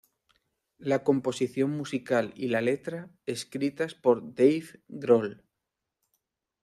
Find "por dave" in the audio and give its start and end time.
3.93-4.81